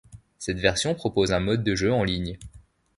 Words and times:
Cette 0.39 0.57
version 0.57 0.95
propose 0.95 1.31
un 1.31 1.39
mode 1.39 1.63
de 1.63 1.75
jeu 1.75 1.93
en 1.93 2.03
ligne. 2.03 2.39